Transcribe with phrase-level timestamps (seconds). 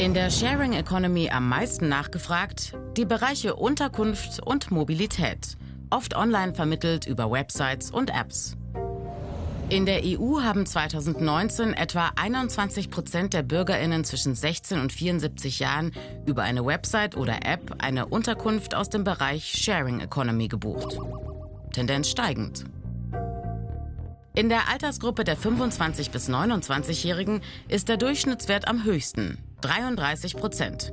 [0.00, 5.58] In der Sharing Economy am meisten nachgefragt die Bereiche Unterkunft und Mobilität,
[5.90, 8.56] oft online vermittelt über Websites und Apps.
[9.68, 15.92] In der EU haben 2019 etwa 21 Prozent der Bürgerinnen zwischen 16 und 74 Jahren
[16.24, 20.98] über eine Website oder App eine Unterkunft aus dem Bereich Sharing Economy gebucht.
[21.74, 22.64] Tendenz steigend.
[24.34, 30.92] In der Altersgruppe der 25 bis 29-Jährigen ist der Durchschnittswert am höchsten, 33 Prozent.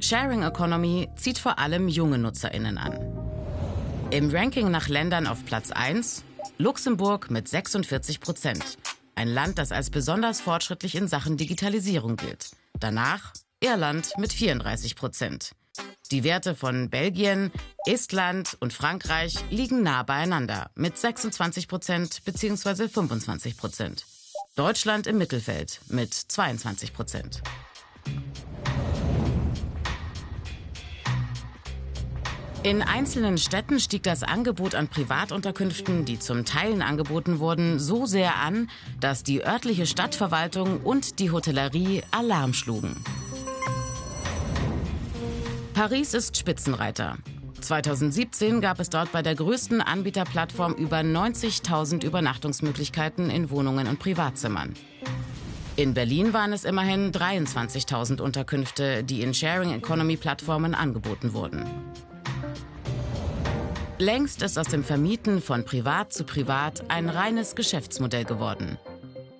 [0.00, 2.98] Sharing Economy zieht vor allem junge Nutzerinnen an.
[4.10, 6.24] Im Ranking nach Ländern auf Platz 1
[6.58, 8.78] Luxemburg mit 46 Prozent.
[9.14, 12.50] Ein Land, das als besonders fortschrittlich in Sachen Digitalisierung gilt.
[12.78, 15.52] Danach Irland mit 34 Prozent.
[16.10, 17.52] Die Werte von Belgien,
[17.86, 22.88] Estland und Frankreich liegen nah beieinander mit 26 Prozent bzw.
[22.88, 24.04] 25 Prozent.
[24.56, 27.40] Deutschland im Mittelfeld mit 22 Prozent.
[32.64, 38.36] In einzelnen Städten stieg das Angebot an Privatunterkünften, die zum Teilen angeboten wurden, so sehr
[38.36, 43.02] an, dass die örtliche Stadtverwaltung und die Hotellerie Alarm schlugen.
[45.74, 47.16] Paris ist Spitzenreiter.
[47.60, 54.74] 2017 gab es dort bei der größten Anbieterplattform über 90.000 Übernachtungsmöglichkeiten in Wohnungen und Privatzimmern.
[55.76, 61.64] In Berlin waren es immerhin 23.000 Unterkünfte, die in Sharing Economy Plattformen angeboten wurden.
[63.98, 68.78] Längst ist aus dem Vermieten von Privat zu Privat ein reines Geschäftsmodell geworden.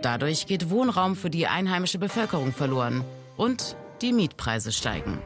[0.00, 3.04] Dadurch geht Wohnraum für die einheimische Bevölkerung verloren
[3.36, 5.18] und die Mietpreise steigen.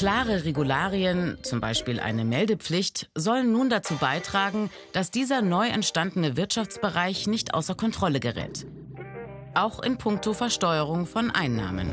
[0.00, 7.26] Klare Regularien, zum Beispiel eine Meldepflicht, sollen nun dazu beitragen, dass dieser neu entstandene Wirtschaftsbereich
[7.26, 8.64] nicht außer Kontrolle gerät.
[9.52, 11.92] Auch in puncto Versteuerung von Einnahmen.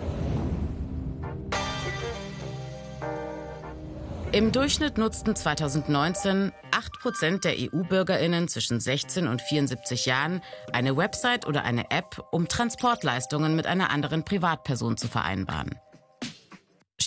[4.32, 10.42] Im Durchschnitt nutzten 2019 8 Prozent der EU-Bürgerinnen zwischen 16 und 74 Jahren
[10.72, 15.76] eine Website oder eine App, um Transportleistungen mit einer anderen Privatperson zu vereinbaren.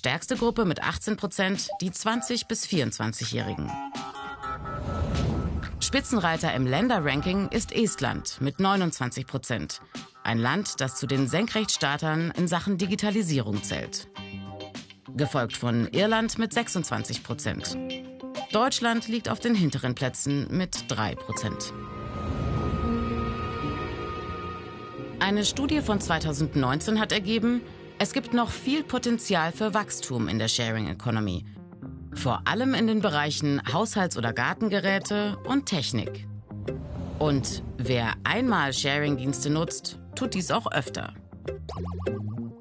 [0.00, 3.70] Stärkste Gruppe mit 18 Prozent die 20 bis 24-Jährigen.
[5.78, 9.82] Spitzenreiter im Länderranking ist Estland mit 29 Prozent.
[10.24, 14.08] Ein Land, das zu den Senkrechtstartern in Sachen Digitalisierung zählt
[15.16, 17.76] gefolgt von Irland mit 26 Prozent.
[18.52, 21.74] Deutschland liegt auf den hinteren Plätzen mit 3 Prozent.
[25.18, 27.60] Eine Studie von 2019 hat ergeben,
[28.02, 31.44] es gibt noch viel Potenzial für Wachstum in der Sharing Economy.
[32.14, 36.26] Vor allem in den Bereichen Haushalts- oder Gartengeräte und Technik.
[37.18, 41.12] Und wer einmal Sharing-Dienste nutzt, tut dies auch öfter.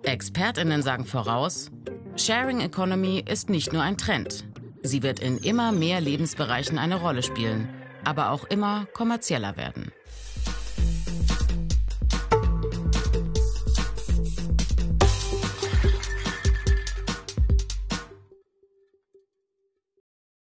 [0.03, 1.71] Expertinnen sagen voraus,
[2.17, 4.43] Sharing Economy ist nicht nur ein Trend.
[4.83, 7.69] Sie wird in immer mehr Lebensbereichen eine Rolle spielen,
[8.03, 9.93] aber auch immer kommerzieller werden.